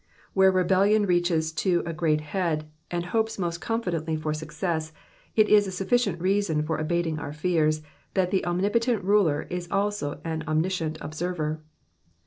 Where 0.33 0.51
rebellion 0.51 1.05
reaches 1.05 1.51
to 1.51 1.83
a 1.85 1.93
great 1.93 2.21
head, 2.21 2.67
and 2.89 3.05
hopes 3.05 3.37
most 3.37 3.59
confidently 3.61 4.15
for 4.15 4.33
success, 4.33 4.93
it 5.35 5.47
is 5.47 5.67
a 5.67 5.71
sufficient 5.71 6.19
reason 6.19 6.63
for 6.63 6.79
abating 6.79 7.19
our 7.19 7.33
fears, 7.33 7.83
that 8.15 8.31
the 8.31 8.43
Omnipotent 8.43 9.03
ruler 9.03 9.43
is 9.51 9.69
also 9.69 10.19
an 10.25 10.41
Omniscient 10.47 10.97
observer. 11.01 11.61